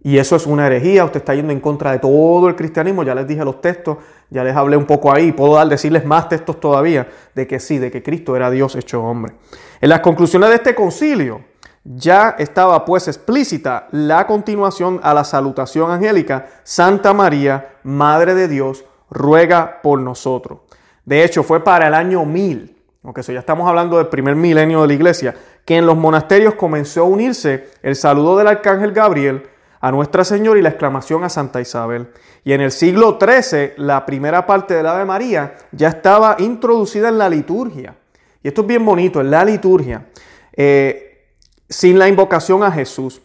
Y 0.00 0.18
eso 0.18 0.36
es 0.36 0.46
una 0.46 0.66
herejía, 0.66 1.04
usted 1.04 1.18
está 1.18 1.34
yendo 1.34 1.52
en 1.52 1.60
contra 1.60 1.90
de 1.92 1.98
todo 1.98 2.48
el 2.48 2.54
cristianismo, 2.54 3.02
ya 3.02 3.14
les 3.14 3.26
dije 3.26 3.44
los 3.44 3.60
textos, 3.60 3.98
ya 4.30 4.44
les 4.44 4.54
hablé 4.54 4.76
un 4.76 4.86
poco 4.86 5.12
ahí, 5.12 5.32
puedo 5.32 5.54
dar, 5.54 5.68
decirles 5.68 6.04
más 6.04 6.28
textos 6.28 6.60
todavía 6.60 7.08
de 7.34 7.46
que 7.46 7.58
sí, 7.58 7.78
de 7.78 7.90
que 7.90 8.02
Cristo 8.02 8.36
era 8.36 8.50
Dios 8.50 8.76
hecho 8.76 9.02
hombre. 9.02 9.34
En 9.80 9.88
las 9.88 10.00
conclusiones 10.00 10.50
de 10.50 10.54
este 10.56 10.74
concilio 10.74 11.40
ya 11.84 12.36
estaba 12.38 12.84
pues 12.84 13.08
explícita 13.08 13.88
la 13.90 14.26
continuación 14.26 15.00
a 15.02 15.14
la 15.14 15.24
salutación 15.24 15.90
angélica, 15.90 16.46
Santa 16.62 17.12
María, 17.12 17.76
Madre 17.82 18.34
de 18.34 18.46
Dios, 18.46 18.84
ruega 19.10 19.80
por 19.82 20.00
nosotros. 20.00 20.60
De 21.04 21.24
hecho, 21.24 21.42
fue 21.42 21.64
para 21.64 21.88
el 21.88 21.94
año 21.94 22.24
1000, 22.24 22.76
aunque 23.02 23.22
eso 23.22 23.32
ya 23.32 23.40
estamos 23.40 23.68
hablando 23.68 23.96
del 23.96 24.08
primer 24.08 24.36
milenio 24.36 24.82
de 24.82 24.88
la 24.88 24.92
iglesia, 24.92 25.34
que 25.64 25.76
en 25.76 25.86
los 25.86 25.96
monasterios 25.96 26.54
comenzó 26.54 27.00
a 27.00 27.04
unirse 27.04 27.70
el 27.82 27.96
saludo 27.96 28.36
del 28.36 28.48
arcángel 28.48 28.92
Gabriel 28.92 29.48
a 29.80 29.90
Nuestra 29.92 30.24
Señora 30.24 30.58
y 30.58 30.62
la 30.62 30.70
exclamación 30.70 31.24
a 31.24 31.28
Santa 31.28 31.60
Isabel. 31.60 32.08
Y 32.44 32.52
en 32.52 32.60
el 32.60 32.72
siglo 32.72 33.18
XIII, 33.20 33.72
la 33.76 34.04
primera 34.04 34.46
parte 34.46 34.74
del 34.74 34.86
Ave 34.86 35.04
María 35.04 35.56
ya 35.72 35.88
estaba 35.88 36.36
introducida 36.38 37.08
en 37.08 37.18
la 37.18 37.28
liturgia. 37.28 37.94
Y 38.42 38.48
esto 38.48 38.62
es 38.62 38.66
bien 38.66 38.84
bonito, 38.84 39.20
en 39.20 39.30
la 39.30 39.44
liturgia. 39.44 40.06
Eh, 40.52 41.26
sin 41.68 41.98
la 41.98 42.08
invocación 42.08 42.62
a 42.62 42.72
Jesús. 42.72 43.20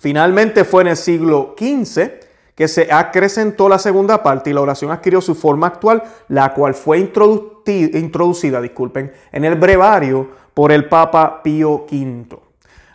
Finalmente 0.00 0.64
fue 0.64 0.82
en 0.82 0.88
el 0.88 0.96
siglo 0.96 1.54
XV 1.56 2.10
que 2.54 2.68
se 2.68 2.92
acrecentó 2.92 3.68
la 3.68 3.78
segunda 3.78 4.22
parte 4.22 4.50
y 4.50 4.52
la 4.52 4.60
oración 4.60 4.90
adquirió 4.90 5.20
su 5.20 5.34
forma 5.34 5.68
actual, 5.68 6.02
la 6.28 6.52
cual 6.52 6.74
fue 6.74 6.98
introducida, 6.98 8.60
disculpen, 8.60 9.12
en 9.30 9.44
el 9.44 9.54
brevario 9.54 10.28
por 10.52 10.70
el 10.70 10.88
Papa 10.88 11.42
Pío 11.42 11.86
V. 11.90 12.38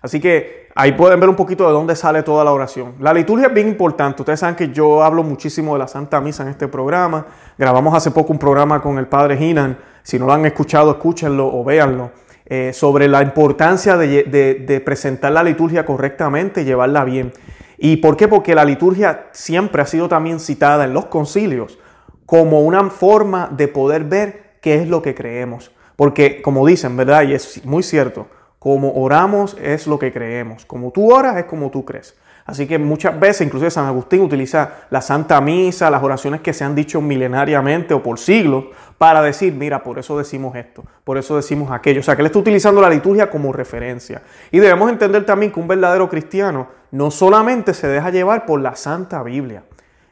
Así 0.01 0.19
que 0.19 0.66
ahí 0.77 0.91
pueden 0.91 1.19
ver 1.19 1.27
un 1.27 1.35
poquito 1.35 1.65
de 1.65 1.73
dónde 1.73 1.95
sale 1.95 2.21
toda 2.21 2.43
la 2.43 2.51
oración. 2.51 2.93
La 2.99 3.11
liturgia 3.11 3.47
es 3.47 3.53
bien 3.53 3.67
importante. 3.67 4.21
Ustedes 4.21 4.39
saben 4.39 4.55
que 4.55 4.69
yo 4.69 5.03
hablo 5.03 5.23
muchísimo 5.23 5.73
de 5.73 5.79
la 5.79 5.87
Santa 5.87 6.21
Misa 6.21 6.43
en 6.43 6.49
este 6.49 6.67
programa. 6.67 7.25
Grabamos 7.57 7.95
hace 7.95 8.11
poco 8.11 8.31
un 8.31 8.37
programa 8.37 8.79
con 8.79 8.99
el 8.99 9.07
Padre 9.07 9.43
Hinan. 9.43 9.79
Si 10.03 10.19
no 10.19 10.27
lo 10.27 10.33
han 10.33 10.45
escuchado, 10.45 10.91
escúchenlo 10.91 11.47
o 11.47 11.63
véanlo. 11.63 12.11
Eh, 12.45 12.71
sobre 12.73 13.07
la 13.07 13.23
importancia 13.23 13.97
de, 13.97 14.81
presentar 14.85 15.31
la 15.31 15.43
liturgia 15.43 15.83
correctamente 15.83 16.61
y 16.61 16.65
llevarla 16.65 17.03
bien. 17.03 17.33
¿Y 17.79 17.97
por 17.97 18.15
qué? 18.15 18.27
Porque 18.27 18.53
la 18.53 18.63
liturgia 18.63 19.27
siempre 19.31 19.81
ha 19.81 19.85
sido 19.85 20.07
también 20.07 20.39
citada 20.39 20.85
en 20.85 20.93
los 20.93 21.07
concilios 21.07 21.79
como 22.27 22.61
una 22.61 22.89
forma 22.89 23.49
de 23.51 23.67
poder 23.67 24.03
ver 24.03 24.59
qué 24.61 24.75
es 24.75 24.87
lo 24.87 25.01
que 25.01 25.15
creemos. 25.15 25.71
Porque 25.95 26.41
como 26.43 26.65
dicen, 26.67 26.95
¿verdad? 26.95 27.23
Y 27.23 27.33
es 27.33 27.65
muy 27.65 27.81
cierto, 27.81 28.27
como 28.59 28.93
oramos 28.93 29.55
es 29.61 29.87
lo 29.87 29.99
que 29.99 30.11
creemos. 30.11 30.65
Como 30.65 30.91
tú 30.91 31.13
oras 31.13 31.37
es 31.37 31.45
como 31.45 31.69
tú 31.69 31.85
crees. 31.85 32.15
Así 32.47 32.65
que 32.65 32.79
muchas 32.79 33.19
veces, 33.19 33.45
inclusive 33.45 33.69
San 33.69 33.85
Agustín 33.87 34.21
utiliza 34.21 34.71
la 34.89 35.01
Santa 35.01 35.41
Misa, 35.41 35.91
las 35.91 36.01
oraciones 36.01 36.39
que 36.39 36.53
se 36.53 36.63
han 36.63 36.75
dicho 36.75 37.01
milenariamente 37.01 37.93
o 37.93 38.01
por 38.01 38.19
siglos, 38.19 38.67
para 38.97 39.21
decir, 39.21 39.53
mira, 39.53 39.83
por 39.83 39.99
eso 39.99 40.17
decimos 40.17 40.55
esto, 40.55 40.85
por 41.03 41.17
eso 41.17 41.35
decimos 41.35 41.71
aquello. 41.71 41.99
O 41.99 42.03
sea, 42.03 42.15
que 42.15 42.21
él 42.21 42.27
está 42.27 42.39
utilizando 42.39 42.79
la 42.79 42.89
liturgia 42.89 43.29
como 43.29 43.51
referencia. 43.51 44.21
Y 44.49 44.59
debemos 44.59 44.89
entender 44.89 45.25
también 45.25 45.51
que 45.51 45.59
un 45.59 45.67
verdadero 45.67 46.07
cristiano 46.07 46.69
no 46.91 47.11
solamente 47.11 47.73
se 47.73 47.87
deja 47.89 48.11
llevar 48.11 48.45
por 48.45 48.61
la 48.61 48.77
Santa 48.77 49.21
Biblia. 49.23 49.63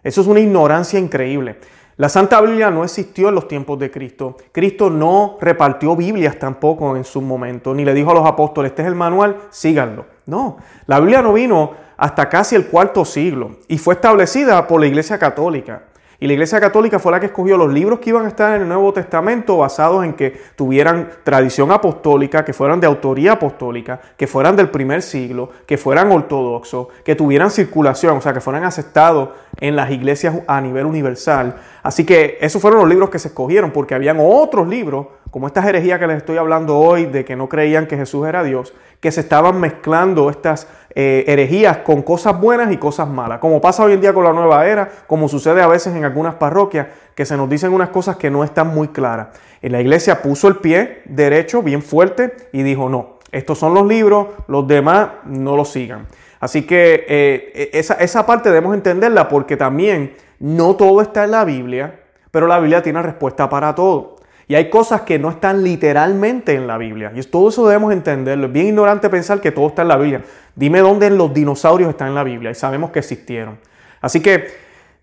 Eso 0.03 0.19
es 0.19 0.27
una 0.27 0.41
ignorancia 0.41 0.99
increíble. 0.99 1.55
La 1.97 2.09
Santa 2.09 2.41
Biblia 2.41 2.69
no 2.71 2.83
existió 2.83 3.29
en 3.29 3.35
los 3.35 3.47
tiempos 3.47 3.79
de 3.79 3.89
Cristo. 3.89 4.35
Cristo 4.51 4.89
no 4.89 5.37
repartió 5.39 5.95
Biblias 5.95 6.37
tampoco 6.37 6.97
en 6.97 7.05
su 7.05 7.21
momento, 7.21 7.73
ni 7.73 7.85
le 7.85 7.93
dijo 7.93 8.11
a 8.11 8.15
los 8.15 8.25
apóstoles, 8.25 8.71
este 8.71 8.81
es 8.81 8.89
el 8.89 8.95
manual, 8.95 9.37
síganlo. 9.49 10.05
No, 10.25 10.57
la 10.87 10.99
Biblia 10.99 11.21
no 11.21 11.31
vino 11.31 11.71
hasta 11.95 12.27
casi 12.27 12.55
el 12.55 12.67
cuarto 12.67 13.05
siglo 13.05 13.51
y 13.69 13.77
fue 13.77 13.93
establecida 13.93 14.67
por 14.67 14.81
la 14.81 14.87
Iglesia 14.87 15.17
Católica. 15.17 15.83
Y 16.19 16.27
la 16.27 16.33
Iglesia 16.33 16.59
Católica 16.59 16.99
fue 16.99 17.11
la 17.11 17.19
que 17.19 17.27
escogió 17.27 17.57
los 17.57 17.71
libros 17.71 17.99
que 17.99 18.11
iban 18.11 18.25
a 18.25 18.29
estar 18.29 18.55
en 18.55 18.61
el 18.61 18.67
Nuevo 18.67 18.93
Testamento 18.93 19.57
basados 19.57 20.05
en 20.05 20.13
que 20.13 20.39
tuvieran 20.55 21.09
tradición 21.23 21.71
apostólica, 21.71 22.45
que 22.45 22.53
fueran 22.53 22.79
de 22.79 22.87
autoría 22.87 23.33
apostólica, 23.33 23.99
que 24.15 24.27
fueran 24.27 24.55
del 24.55 24.69
primer 24.69 25.01
siglo, 25.01 25.49
que 25.65 25.77
fueran 25.77 26.11
ortodoxos, 26.11 26.87
que 27.03 27.15
tuvieran 27.15 27.51
circulación, 27.51 28.17
o 28.17 28.21
sea, 28.21 28.33
que 28.33 28.41
fueran 28.41 28.63
aceptados 28.63 29.29
en 29.59 29.75
las 29.75 29.91
iglesias 29.91 30.35
a 30.47 30.61
nivel 30.61 30.85
universal. 30.85 31.55
Así 31.83 32.05
que 32.05 32.37
esos 32.41 32.61
fueron 32.61 32.79
los 32.79 32.89
libros 32.89 33.09
que 33.09 33.19
se 33.19 33.29
escogieron, 33.29 33.71
porque 33.71 33.95
habían 33.95 34.17
otros 34.19 34.67
libros, 34.67 35.07
como 35.31 35.47
esta 35.47 35.67
herejía 35.67 35.99
que 35.99 36.07
les 36.07 36.17
estoy 36.17 36.37
hablando 36.37 36.77
hoy, 36.77 37.05
de 37.05 37.25
que 37.25 37.35
no 37.35 37.49
creían 37.49 37.87
que 37.87 37.97
Jesús 37.97 38.27
era 38.27 38.43
Dios, 38.43 38.73
que 38.99 39.11
se 39.11 39.21
estaban 39.21 39.59
mezclando 39.59 40.29
estas 40.29 40.67
eh, 40.95 41.25
herejías 41.27 41.77
con 41.79 42.01
cosas 42.01 42.39
buenas 42.39 42.71
y 42.71 42.77
cosas 42.77 43.07
malas, 43.07 43.39
como 43.39 43.59
pasa 43.61 43.83
hoy 43.83 43.93
en 43.93 44.01
día 44.01 44.13
con 44.13 44.23
la 44.23 44.33
nueva 44.33 44.65
era, 44.65 44.89
como 45.07 45.27
sucede 45.27 45.61
a 45.61 45.67
veces 45.67 45.95
en 45.95 46.05
algunas 46.05 46.35
parroquias, 46.35 46.87
que 47.13 47.25
se 47.25 47.37
nos 47.37 47.49
dicen 47.49 47.73
unas 47.73 47.89
cosas 47.89 48.17
que 48.17 48.29
no 48.29 48.43
están 48.43 48.67
muy 48.67 48.89
claras. 48.89 49.27
Y 49.61 49.69
la 49.69 49.81
iglesia 49.81 50.21
puso 50.21 50.47
el 50.47 50.57
pie 50.57 51.01
derecho, 51.05 51.61
bien 51.61 51.81
fuerte, 51.81 52.35
y 52.51 52.63
dijo, 52.63 52.89
no, 52.89 53.19
estos 53.31 53.57
son 53.57 53.73
los 53.73 53.85
libros, 53.85 54.27
los 54.47 54.67
demás 54.67 55.09
no 55.25 55.55
los 55.55 55.71
sigan. 55.71 56.07
Así 56.39 56.65
que 56.65 57.05
eh, 57.07 57.69
esa, 57.73 57.95
esa 57.95 58.25
parte 58.25 58.49
debemos 58.49 58.73
entenderla 58.73 59.27
porque 59.27 59.57
también 59.57 60.13
no 60.39 60.75
todo 60.75 61.01
está 61.01 61.23
en 61.23 61.31
la 61.31 61.45
Biblia, 61.45 61.99
pero 62.31 62.47
la 62.47 62.59
Biblia 62.59 62.83
tiene 62.83 63.01
respuesta 63.01 63.49
para 63.49 63.73
todo. 63.75 64.14
Y 64.47 64.55
hay 64.55 64.69
cosas 64.69 65.01
que 65.01 65.17
no 65.17 65.29
están 65.29 65.63
literalmente 65.63 66.53
en 66.53 66.67
la 66.67 66.77
Biblia. 66.77 67.11
Y 67.15 67.21
todo 67.23 67.49
eso 67.49 67.67
debemos 67.67 67.91
entenderlo. 67.91 68.45
Es 68.47 68.53
bien 68.53 68.67
ignorante 68.67 69.09
pensar 69.09 69.41
que 69.41 69.51
todo 69.51 69.67
está 69.67 69.81
en 69.81 69.87
la 69.87 69.97
Biblia. 69.97 70.21
Dime 70.55 70.79
dónde 70.79 71.09
los 71.09 71.33
dinosaurios 71.33 71.89
están 71.89 72.09
en 72.09 72.15
la 72.15 72.23
Biblia. 72.23 72.51
Y 72.51 72.55
sabemos 72.55 72.91
que 72.91 72.99
existieron. 72.99 73.57
Así 74.01 74.21
que 74.21 74.47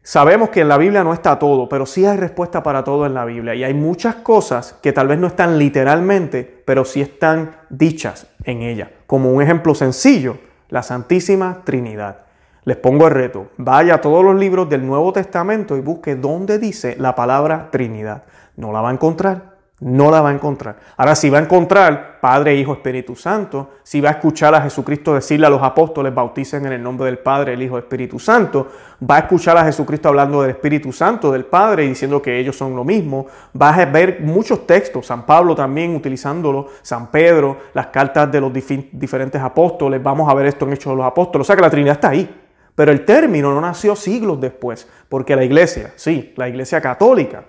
sabemos 0.03 0.51
que 0.51 0.61
en 0.61 0.69
la 0.69 0.79
Biblia 0.79 1.03
no 1.03 1.13
está 1.13 1.39
todo, 1.39 1.69
pero 1.69 1.87
sí 1.87 2.07
hay 2.07 2.17
respuesta 2.17 2.63
para 2.63 2.85
todo 2.85 3.05
en 3.05 3.15
la 3.15 3.25
Biblia. 3.25 3.55
Y 3.57 3.65
hay 3.65 3.75
muchas 3.75 4.17
cosas 4.17 4.79
que 4.81 4.93
tal 4.93 5.09
vez 5.09 5.19
no 5.19 5.27
están 5.27 5.59
literalmente, 5.59 6.63
pero 6.65 6.85
sí 6.85 7.01
están 7.01 7.57
dichas 7.69 8.29
en 8.45 8.63
ella. 8.63 8.91
Como 9.09 9.33
un 9.33 9.43
ejemplo 9.43 9.75
sencillo, 9.75 10.39
la 10.69 10.85
Santísima 10.85 11.63
Trinidad. 11.65 12.19
Les 12.65 12.77
pongo 12.77 13.09
el 13.09 13.13
reto. 13.13 13.49
Vaya 13.57 13.97
a 13.97 14.01
todos 14.01 14.25
los 14.25 14.37
libros 14.37 14.69
del 14.69 14.87
Nuevo 14.87 15.13
Testamento 15.13 15.77
y 15.77 15.81
busque 15.81 16.15
dónde 16.15 16.61
dice 16.61 16.95
la 16.97 17.17
palabra 17.17 17.71
Trinidad. 17.73 18.23
No 18.63 18.71
la 18.71 18.81
va 18.81 18.91
a 18.91 18.93
encontrar. 18.93 19.53
No 19.81 20.13
la 20.13 20.21
va 20.21 20.29
a 20.29 20.33
encontrar. 20.33 20.77
Ahora, 20.97 21.17
si 21.17 21.29
va 21.29 21.39
a 21.39 21.43
encontrar 21.43 22.21
Padre, 22.21 22.55
Hijo, 22.55 22.75
Espíritu 22.75 23.17
Santo, 23.17 23.71
si 23.83 24.01
va 24.01 24.11
a 24.11 24.13
escuchar 24.13 24.55
a 24.55 24.63
Jesucristo 24.63 25.15
decirle 25.15 25.49
a 25.49 25.51
los 25.51 25.61
apóstoles, 25.61 26.15
bauticen 26.15 26.65
en 26.67 26.73
el 26.75 26.81
nombre 26.81 27.07
del 27.07 27.19
Padre, 27.19 27.55
el 27.55 27.63
Hijo, 27.63 27.77
Espíritu 27.77 28.21
Santo, 28.21 28.69
va 29.03 29.17
a 29.17 29.19
escuchar 29.19 29.57
a 29.57 29.65
Jesucristo 29.65 30.09
hablando 30.09 30.41
del 30.41 30.53
Espíritu 30.53 30.93
Santo, 30.93 31.33
del 31.33 31.47
Padre, 31.47 31.85
y 31.85 31.89
diciendo 31.89 32.23
que 32.23 32.39
ellos 32.39 32.57
son 32.57 32.77
lo 32.77 32.85
mismo, 32.85 33.27
va 33.61 33.75
a 33.75 33.85
ver 33.87 34.21
muchos 34.21 34.69
textos, 34.69 35.07
San 35.07 35.27
Pablo 35.27 35.57
también 35.57 35.97
utilizándolo, 35.97 36.69
San 36.83 37.11
Pedro, 37.11 37.57
las 37.75 37.89
cartas 37.89 38.31
de 38.31 38.41
los 38.41 38.53
diferentes 38.53 39.43
apóstoles, 39.43 40.01
vamos 40.01 40.31
a 40.31 40.35
ver 40.35 40.47
esto 40.47 40.65
en 40.65 40.75
Hechos 40.75 40.93
de 40.93 40.99
los 40.99 41.07
Apóstoles, 41.07 41.45
o 41.45 41.47
sea 41.47 41.57
que 41.57 41.63
la 41.63 41.71
Trinidad 41.71 41.95
está 41.95 42.11
ahí. 42.11 42.39
Pero 42.77 42.93
el 42.93 43.05
término 43.05 43.53
no 43.53 43.61
nació 43.61 43.97
siglos 43.97 44.41
después, 44.41 44.89
porque 45.09 45.35
la 45.35 45.43
iglesia, 45.43 45.93
sí, 45.97 46.33
la 46.37 46.49
iglesia 46.49 46.81
católica, 46.81 47.45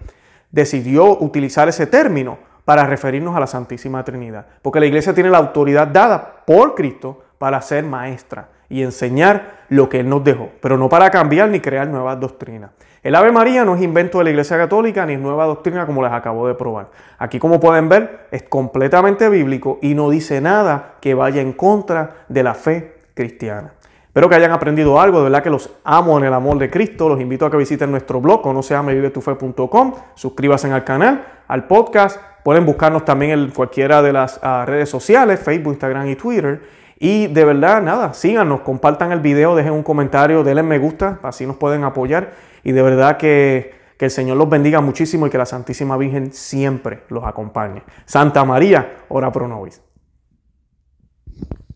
decidió 0.54 1.18
utilizar 1.20 1.68
ese 1.68 1.88
término 1.88 2.38
para 2.64 2.86
referirnos 2.86 3.36
a 3.36 3.42
la 3.42 3.48
Santísima 3.48 4.06
Trinidad. 4.06 4.46
Porque 4.62 4.80
la 4.80 4.86
iglesia 4.86 5.14
tiene 5.14 5.30
la 5.30 5.40
autoridad 5.40 5.88
dada 5.88 6.44
por 6.46 6.76
Cristo 6.76 7.24
para 7.38 7.62
ser 7.62 7.84
maestra 7.84 8.48
y 8.70 8.84
enseñar 8.84 9.66
lo 9.68 9.90
que 9.90 10.00
Él 10.00 10.08
nos 10.08 10.24
dejó, 10.24 10.50
pero 10.62 10.78
no 10.78 10.88
para 10.88 11.10
cambiar 11.10 11.50
ni 11.50 11.60
crear 11.60 11.88
nuevas 11.88 12.20
doctrinas. 12.20 12.72
El 13.02 13.16
Ave 13.16 13.34
María 13.34 13.66
no 13.66 13.76
es 13.76 13.82
invento 13.82 14.20
de 14.20 14.24
la 14.24 14.30
Iglesia 14.30 14.56
Católica 14.56 15.06
ni 15.06 15.14
es 15.14 15.20
nueva 15.20 15.46
doctrina 15.46 15.86
como 15.86 16.02
les 16.02 16.12
acabo 16.14 16.48
de 16.48 16.54
probar. 16.54 16.88
Aquí 17.18 17.38
como 17.38 17.60
pueden 17.60 17.90
ver 17.90 18.28
es 18.32 18.44
completamente 18.44 19.28
bíblico 19.28 19.80
y 19.82 19.94
no 19.94 20.10
dice 20.10 20.40
nada 20.40 20.94
que 21.02 21.14
vaya 21.14 21.42
en 21.42 21.52
contra 21.52 22.26
de 22.30 22.44
la 22.44 22.54
fe 22.54 22.96
cristiana. 23.14 23.74
Espero 24.14 24.30
que 24.30 24.36
hayan 24.36 24.52
aprendido 24.52 25.02
algo, 25.02 25.18
de 25.18 25.24
verdad 25.24 25.42
que 25.42 25.50
los 25.50 25.72
amo 25.84 26.20
en 26.20 26.26
el 26.26 26.34
amor 26.36 26.60
de 26.60 26.70
Cristo. 26.70 27.10
Los 27.10 27.20
invito 27.20 27.48
a 27.48 27.50
que 27.50 27.58
visiten 27.58 27.90
nuestro 27.90 28.22
blog, 28.22 28.44
conoceamevivetufe.com, 28.44 29.96
suscríbanse 30.14 30.72
al 30.72 30.84
canal, 30.84 31.26
al 31.48 31.66
podcast. 31.66 32.22
Pueden 32.44 32.64
buscarnos 32.64 33.06
también 33.06 33.32
en 33.32 33.50
cualquiera 33.50 34.04
de 34.04 34.14
las 34.14 34.40
ah, 34.44 34.66
redes 34.68 34.88
sociales, 34.88 35.40
Facebook, 35.40 35.72
Instagram 35.72 36.10
y 36.10 36.16
Twitter. 36.16 36.62
Y 37.00 37.26
de 37.26 37.44
verdad, 37.44 37.82
nada, 37.82 38.14
síganos, 38.14 38.62
compartan 38.62 39.12
el 39.12 39.20
video, 39.20 39.56
dejen 39.56 39.74
un 39.74 39.82
comentario, 39.82 40.44
denle 40.44 40.62
me 40.62 40.78
gusta, 40.78 41.18
así 41.24 41.48
nos 41.48 41.56
pueden 41.56 41.84
apoyar. 41.84 42.34
Y 42.64 42.72
de 42.72 42.84
verdad 42.84 43.18
que, 43.18 43.74
que 43.98 44.06
el 44.06 44.12
Señor 44.12 44.38
los 44.38 44.48
bendiga 44.48 44.80
muchísimo 44.80 45.26
y 45.26 45.32
que 45.32 45.40
la 45.40 45.48
Santísima 45.48 45.98
Virgen 45.98 46.34
siempre 46.34 47.02
los 47.10 47.24
acompañe. 47.24 47.82
Santa 48.06 48.46
María, 48.46 48.98
ora 49.10 49.32
pro 49.32 49.48
nobis. 49.48 49.82